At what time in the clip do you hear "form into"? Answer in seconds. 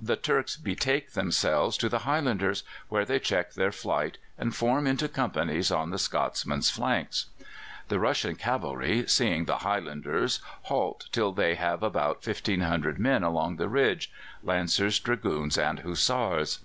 4.54-5.08